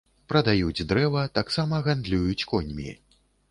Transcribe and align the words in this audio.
Прадаюць 0.31 0.85
дрэва, 0.91 1.27
таксама 1.37 1.83
гандлююць 1.91 2.47
коньмі. 2.55 2.91